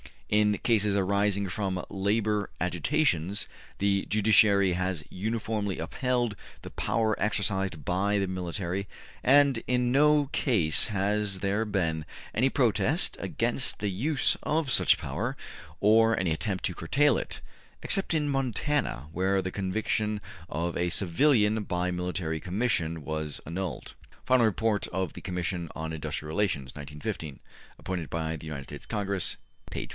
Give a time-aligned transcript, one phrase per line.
[0.41, 3.47] In cases arising from labor agitations,
[3.79, 8.87] the judiciary has uniformly upheld the power exercised by the military,
[9.23, 15.35] and in no case has there been any protest against the use of such power
[15.81, 17.41] or any attempt to curtail it,
[17.83, 23.95] except in Montana, where the conviction of a civilian by military commission was annulled''
[24.25, 27.41] (``Final Report of the Commission on Industrial Relations'' (1915)
[27.77, 29.35] appointed by the United States Congress,''
[29.69, 29.81] p.
[29.81, 29.89] 58).